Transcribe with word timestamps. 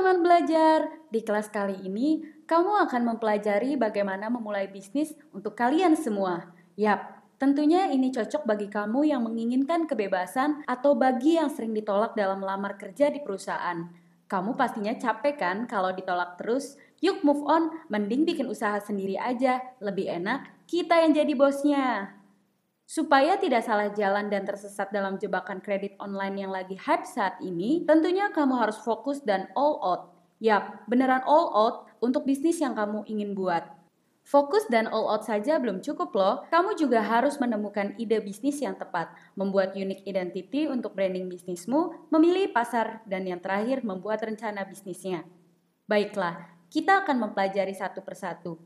pelajar, 0.00 0.88
di 1.12 1.20
kelas 1.20 1.52
kali 1.52 1.84
ini 1.84 2.24
kamu 2.48 2.88
akan 2.88 3.14
mempelajari 3.14 3.76
bagaimana 3.76 4.32
memulai 4.32 4.66
bisnis 4.66 5.12
untuk 5.30 5.54
kalian 5.54 5.94
semua. 5.94 6.50
Yap, 6.74 7.20
tentunya 7.36 7.92
ini 7.92 8.08
cocok 8.10 8.48
bagi 8.48 8.66
kamu 8.66 9.06
yang 9.12 9.22
menginginkan 9.22 9.84
kebebasan 9.84 10.64
atau 10.64 10.96
bagi 10.96 11.36
yang 11.36 11.52
sering 11.52 11.76
ditolak 11.76 12.16
dalam 12.16 12.40
melamar 12.40 12.80
kerja 12.80 13.12
di 13.12 13.20
perusahaan. 13.20 13.86
Kamu 14.30 14.54
pastinya 14.54 14.94
capek 14.96 15.36
kan 15.36 15.56
kalau 15.68 15.90
ditolak 15.92 16.40
terus? 16.40 16.78
Yuk 17.04 17.20
move 17.26 17.44
on, 17.44 17.70
mending 17.90 18.24
bikin 18.24 18.46
usaha 18.46 18.78
sendiri 18.80 19.18
aja. 19.18 19.60
Lebih 19.82 20.06
enak, 20.22 20.64
kita 20.70 21.02
yang 21.02 21.12
jadi 21.12 21.32
bosnya. 21.34 22.19
Supaya 22.90 23.38
tidak 23.38 23.62
salah 23.62 23.94
jalan 23.94 24.26
dan 24.26 24.42
tersesat 24.42 24.90
dalam 24.90 25.14
jebakan 25.14 25.62
kredit 25.62 25.94
online 26.02 26.42
yang 26.42 26.50
lagi 26.50 26.74
hype 26.74 27.06
saat 27.06 27.38
ini, 27.38 27.86
tentunya 27.86 28.34
kamu 28.34 28.58
harus 28.58 28.82
fokus 28.82 29.22
dan 29.22 29.46
all 29.54 29.78
out 29.78 30.10
Yap, 30.40 30.88
beneran 30.88 31.20
all 31.28 31.52
out 31.52 31.76
untuk 32.00 32.24
bisnis 32.24 32.56
yang 32.64 32.72
kamu 32.72 33.04
ingin 33.04 33.36
buat. 33.36 33.60
Fokus 34.24 34.64
dan 34.72 34.88
all 34.88 35.04
out 35.12 35.28
saja 35.28 35.60
belum 35.60 35.84
cukup 35.84 36.16
loh. 36.16 36.34
Kamu 36.48 36.80
juga 36.80 37.04
harus 37.04 37.36
menemukan 37.36 37.92
ide 38.00 38.24
bisnis 38.24 38.56
yang 38.64 38.72
tepat, 38.72 39.12
membuat 39.36 39.76
unique 39.76 40.00
identity 40.08 40.64
untuk 40.64 40.96
branding 40.96 41.28
bisnismu, 41.28 42.08
memilih 42.08 42.56
pasar, 42.56 43.04
dan 43.04 43.28
yang 43.28 43.36
terakhir 43.36 43.84
membuat 43.84 44.24
rencana 44.24 44.64
bisnisnya. 44.64 45.28
Baiklah, 45.84 46.56
kita 46.72 47.04
akan 47.04 47.28
mempelajari 47.28 47.76
satu 47.76 48.00
persatu. 48.00 48.56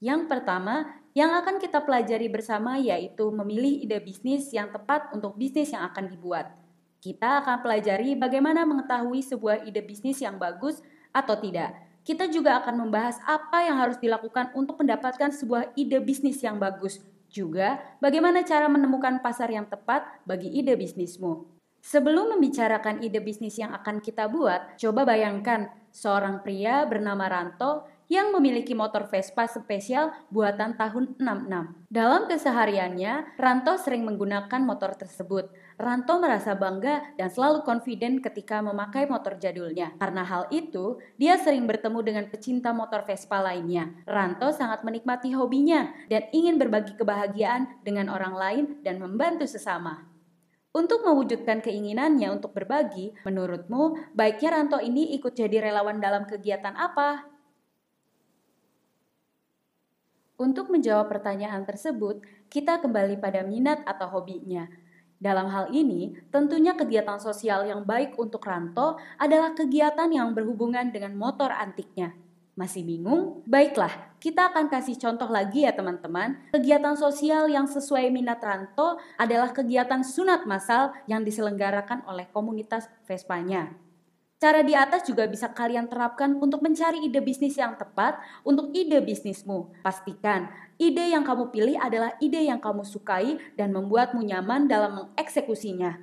Yang 0.00 0.32
pertama, 0.32 0.96
yang 1.12 1.36
akan 1.36 1.60
kita 1.60 1.84
pelajari 1.84 2.32
bersama 2.32 2.80
yaitu 2.80 3.28
memilih 3.28 3.84
ide 3.84 4.00
bisnis 4.00 4.48
yang 4.48 4.72
tepat 4.72 5.12
untuk 5.12 5.36
bisnis 5.36 5.76
yang 5.76 5.84
akan 5.92 6.08
dibuat. 6.08 6.56
Kita 7.00 7.44
akan 7.44 7.60
pelajari 7.60 8.16
bagaimana 8.16 8.64
mengetahui 8.64 9.20
sebuah 9.20 9.68
ide 9.68 9.84
bisnis 9.84 10.24
yang 10.24 10.40
bagus 10.40 10.80
atau 11.12 11.36
tidak. 11.36 11.76
Kita 12.00 12.32
juga 12.32 12.64
akan 12.64 12.88
membahas 12.88 13.20
apa 13.28 13.60
yang 13.60 13.76
harus 13.76 14.00
dilakukan 14.00 14.56
untuk 14.56 14.80
mendapatkan 14.80 15.36
sebuah 15.36 15.76
ide 15.76 16.00
bisnis 16.00 16.40
yang 16.40 16.56
bagus. 16.56 17.04
Juga 17.28 17.76
bagaimana 18.00 18.40
cara 18.40 18.66
menemukan 18.72 19.20
pasar 19.20 19.52
yang 19.52 19.68
tepat 19.68 20.02
bagi 20.24 20.48
ide 20.48 20.80
bisnismu. 20.80 21.44
Sebelum 21.80 22.36
membicarakan 22.36 23.00
ide 23.00 23.20
bisnis 23.20 23.56
yang 23.56 23.72
akan 23.72 24.04
kita 24.04 24.28
buat, 24.28 24.76
coba 24.76 25.08
bayangkan 25.08 25.72
seorang 25.92 26.44
pria 26.44 26.84
bernama 26.84 27.24
Ranto 27.24 27.99
yang 28.10 28.34
memiliki 28.34 28.74
motor 28.74 29.06
Vespa 29.06 29.46
spesial 29.46 30.10
buatan 30.34 30.74
tahun 30.74 31.14
66. 31.14 31.86
Dalam 31.86 32.26
kesehariannya, 32.26 33.38
Ranto 33.38 33.78
sering 33.78 34.02
menggunakan 34.02 34.66
motor 34.66 34.98
tersebut. 34.98 35.54
Ranto 35.78 36.18
merasa 36.18 36.58
bangga 36.58 37.14
dan 37.14 37.30
selalu 37.30 37.62
confident 37.62 38.18
ketika 38.18 38.58
memakai 38.58 39.06
motor 39.06 39.38
jadulnya. 39.38 39.94
Karena 40.02 40.26
hal 40.26 40.50
itu, 40.50 40.98
dia 41.22 41.38
sering 41.38 41.70
bertemu 41.70 42.02
dengan 42.02 42.24
pecinta 42.26 42.74
motor 42.74 43.06
Vespa 43.06 43.38
lainnya. 43.38 43.94
Ranto 44.10 44.50
sangat 44.50 44.82
menikmati 44.82 45.30
hobinya 45.30 45.94
dan 46.10 46.26
ingin 46.34 46.58
berbagi 46.58 46.98
kebahagiaan 46.98 47.78
dengan 47.86 48.10
orang 48.10 48.34
lain 48.34 48.64
dan 48.82 48.98
membantu 48.98 49.46
sesama. 49.46 50.10
Untuk 50.70 51.02
mewujudkan 51.02 51.62
keinginannya 51.62 52.30
untuk 52.30 52.54
berbagi, 52.54 53.14
menurutmu 53.26 54.14
baiknya 54.14 54.58
Ranto 54.58 54.78
ini 54.78 55.14
ikut 55.18 55.34
jadi 55.34 55.62
relawan 55.70 55.98
dalam 55.98 56.26
kegiatan 56.30 56.74
apa? 56.78 57.29
Untuk 60.40 60.72
menjawab 60.72 61.12
pertanyaan 61.12 61.68
tersebut, 61.68 62.24
kita 62.48 62.80
kembali 62.80 63.20
pada 63.20 63.44
minat 63.44 63.84
atau 63.84 64.08
hobinya. 64.08 64.64
Dalam 65.20 65.52
hal 65.52 65.68
ini, 65.68 66.16
tentunya 66.32 66.72
kegiatan 66.72 67.20
sosial 67.20 67.68
yang 67.68 67.84
baik 67.84 68.16
untuk 68.16 68.40
Ranto 68.40 68.96
adalah 69.20 69.52
kegiatan 69.52 70.08
yang 70.08 70.32
berhubungan 70.32 70.88
dengan 70.88 71.12
motor 71.12 71.52
antiknya. 71.52 72.16
Masih 72.56 72.80
bingung? 72.88 73.44
Baiklah, 73.44 74.16
kita 74.16 74.48
akan 74.48 74.72
kasih 74.72 74.96
contoh 74.96 75.28
lagi 75.28 75.68
ya 75.68 75.76
teman-teman. 75.76 76.40
Kegiatan 76.56 76.96
sosial 76.96 77.52
yang 77.52 77.68
sesuai 77.68 78.08
minat 78.08 78.40
Ranto 78.40 78.96
adalah 79.20 79.52
kegiatan 79.52 80.00
sunat 80.00 80.48
massal 80.48 80.96
yang 81.04 81.20
diselenggarakan 81.20 82.00
oleh 82.08 82.24
komunitas 82.32 82.88
Vespanya. 83.04 83.89
Cara 84.40 84.64
di 84.64 84.72
atas 84.72 85.04
juga 85.04 85.28
bisa 85.28 85.52
kalian 85.52 85.84
terapkan 85.84 86.32
untuk 86.40 86.64
mencari 86.64 87.04
ide 87.04 87.20
bisnis 87.20 87.60
yang 87.60 87.76
tepat 87.76 88.16
untuk 88.40 88.72
ide 88.72 88.96
bisnismu. 89.04 89.68
Pastikan 89.84 90.48
ide 90.80 91.12
yang 91.12 91.28
kamu 91.28 91.52
pilih 91.52 91.76
adalah 91.76 92.16
ide 92.24 92.48
yang 92.48 92.56
kamu 92.56 92.80
sukai 92.80 93.36
dan 93.60 93.68
membuatmu 93.76 94.24
nyaman 94.24 94.64
dalam 94.64 94.96
mengeksekusinya. 94.96 96.00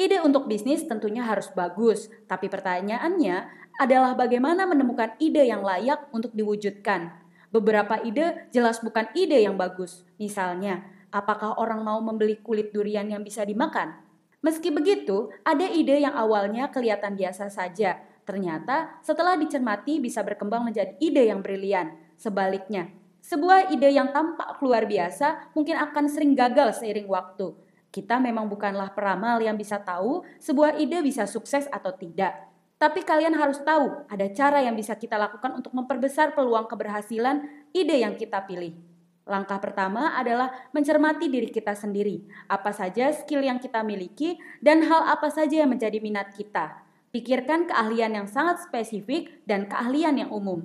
Ide 0.00 0.24
untuk 0.24 0.48
bisnis 0.48 0.88
tentunya 0.88 1.20
harus 1.20 1.52
bagus, 1.52 2.08
tapi 2.24 2.48
pertanyaannya 2.48 3.36
adalah 3.76 4.16
bagaimana 4.16 4.64
menemukan 4.64 5.20
ide 5.20 5.44
yang 5.44 5.60
layak 5.60 6.08
untuk 6.08 6.32
diwujudkan. 6.32 7.20
Beberapa 7.52 8.00
ide 8.00 8.48
jelas 8.48 8.80
bukan 8.80 9.12
ide 9.12 9.44
yang 9.44 9.60
bagus. 9.60 10.08
Misalnya, 10.16 10.88
apakah 11.12 11.60
orang 11.60 11.84
mau 11.84 12.00
membeli 12.00 12.40
kulit 12.40 12.72
durian 12.72 13.12
yang 13.12 13.20
bisa 13.20 13.44
dimakan? 13.44 14.07
Meski 14.38 14.70
begitu, 14.70 15.34
ada 15.42 15.66
ide 15.66 15.98
yang 15.98 16.14
awalnya 16.14 16.70
kelihatan 16.70 17.18
biasa 17.18 17.50
saja. 17.50 17.98
Ternyata 18.22 19.02
setelah 19.02 19.34
dicermati 19.34 19.98
bisa 19.98 20.22
berkembang 20.22 20.62
menjadi 20.62 20.94
ide 21.02 21.26
yang 21.26 21.42
brilian. 21.42 21.98
Sebaliknya, 22.14 22.92
sebuah 23.18 23.74
ide 23.74 23.90
yang 23.90 24.14
tampak 24.14 24.62
luar 24.62 24.86
biasa 24.86 25.50
mungkin 25.58 25.74
akan 25.74 26.04
sering 26.06 26.38
gagal 26.38 26.78
seiring 26.78 27.10
waktu. 27.10 27.50
Kita 27.90 28.22
memang 28.22 28.46
bukanlah 28.46 28.94
peramal 28.94 29.42
yang 29.42 29.58
bisa 29.58 29.82
tahu 29.82 30.22
sebuah 30.38 30.78
ide 30.78 31.02
bisa 31.02 31.26
sukses 31.26 31.66
atau 31.72 31.90
tidak. 31.98 32.46
Tapi 32.78 33.02
kalian 33.02 33.34
harus 33.34 33.58
tahu 33.66 34.06
ada 34.06 34.26
cara 34.30 34.62
yang 34.62 34.78
bisa 34.78 34.94
kita 34.94 35.18
lakukan 35.18 35.50
untuk 35.50 35.74
memperbesar 35.74 36.30
peluang 36.38 36.70
keberhasilan 36.70 37.42
ide 37.74 38.06
yang 38.06 38.14
kita 38.14 38.46
pilih. 38.46 38.87
Langkah 39.28 39.60
pertama 39.60 40.16
adalah 40.16 40.48
mencermati 40.72 41.28
diri 41.28 41.52
kita 41.52 41.76
sendiri, 41.76 42.24
apa 42.48 42.72
saja 42.72 43.12
skill 43.12 43.44
yang 43.44 43.60
kita 43.60 43.84
miliki, 43.84 44.40
dan 44.64 44.80
hal 44.88 45.04
apa 45.04 45.28
saja 45.28 45.60
yang 45.60 45.68
menjadi 45.68 46.00
minat 46.00 46.32
kita. 46.32 46.80
Pikirkan 47.12 47.68
keahlian 47.68 48.16
yang 48.16 48.24
sangat 48.24 48.64
spesifik 48.64 49.44
dan 49.44 49.68
keahlian 49.68 50.16
yang 50.16 50.32
umum. 50.32 50.64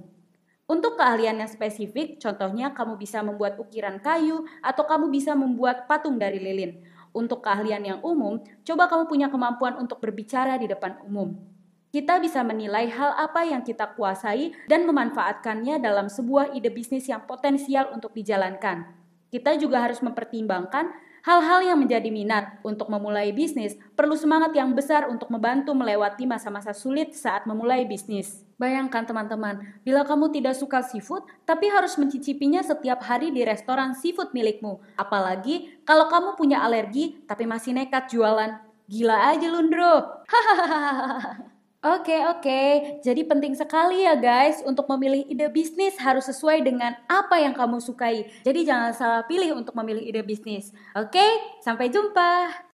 Untuk 0.64 0.96
keahlian 0.96 1.44
yang 1.44 1.52
spesifik, 1.52 2.24
contohnya 2.24 2.72
kamu 2.72 2.96
bisa 2.96 3.20
membuat 3.20 3.60
ukiran 3.60 4.00
kayu 4.00 4.48
atau 4.64 4.88
kamu 4.88 5.12
bisa 5.12 5.36
membuat 5.36 5.84
patung 5.92 6.16
dari 6.16 6.40
lilin. 6.40 6.80
Untuk 7.12 7.44
keahlian 7.44 7.84
yang 7.84 8.00
umum, 8.00 8.40
coba 8.64 8.88
kamu 8.88 9.12
punya 9.12 9.28
kemampuan 9.28 9.76
untuk 9.76 10.00
berbicara 10.00 10.56
di 10.56 10.72
depan 10.72 11.04
umum 11.04 11.53
kita 11.94 12.18
bisa 12.18 12.42
menilai 12.42 12.90
hal 12.90 13.14
apa 13.22 13.46
yang 13.46 13.62
kita 13.62 13.94
kuasai 13.94 14.50
dan 14.66 14.90
memanfaatkannya 14.90 15.78
dalam 15.78 16.10
sebuah 16.10 16.58
ide 16.58 16.74
bisnis 16.74 17.06
yang 17.06 17.22
potensial 17.30 17.94
untuk 17.94 18.18
dijalankan. 18.18 18.90
Kita 19.30 19.54
juga 19.62 19.86
harus 19.86 20.02
mempertimbangkan 20.02 20.90
hal-hal 21.22 21.62
yang 21.62 21.78
menjadi 21.78 22.10
minat 22.10 22.58
untuk 22.66 22.90
memulai 22.90 23.30
bisnis. 23.30 23.78
Perlu 23.94 24.18
semangat 24.18 24.58
yang 24.58 24.74
besar 24.74 25.06
untuk 25.06 25.30
membantu 25.30 25.78
melewati 25.78 26.26
masa-masa 26.26 26.74
sulit 26.74 27.14
saat 27.14 27.46
memulai 27.46 27.86
bisnis. 27.86 28.42
Bayangkan 28.58 29.06
teman-teman, 29.06 29.62
bila 29.86 30.02
kamu 30.02 30.34
tidak 30.34 30.58
suka 30.58 30.82
seafood, 30.82 31.22
tapi 31.46 31.70
harus 31.70 31.94
mencicipinya 32.02 32.66
setiap 32.66 33.06
hari 33.06 33.30
di 33.30 33.46
restoran 33.46 33.94
seafood 33.94 34.34
milikmu. 34.34 34.82
Apalagi 34.98 35.78
kalau 35.86 36.10
kamu 36.10 36.34
punya 36.42 36.66
alergi 36.66 37.22
tapi 37.30 37.46
masih 37.46 37.78
nekat 37.78 38.10
jualan. 38.10 38.66
Gila 38.90 39.18
aja 39.30 39.46
Lundro. 39.46 40.26
Hahaha. 40.26 41.50
Oke, 41.84 42.16
oke. 42.32 42.62
Jadi 43.04 43.28
penting 43.28 43.60
sekali 43.60 44.08
ya 44.08 44.16
guys 44.16 44.64
untuk 44.64 44.88
memilih 44.96 45.28
ide 45.28 45.52
bisnis 45.52 46.00
harus 46.00 46.24
sesuai 46.32 46.64
dengan 46.64 46.96
apa 47.12 47.44
yang 47.44 47.52
kamu 47.52 47.84
sukai. 47.84 48.24
Jadi 48.48 48.64
jangan 48.64 48.96
salah 48.96 49.24
pilih 49.28 49.52
untuk 49.60 49.76
memilih 49.76 50.00
ide 50.00 50.24
bisnis. 50.24 50.72
Oke, 50.96 51.28
sampai 51.60 51.92
jumpa. 51.92 52.73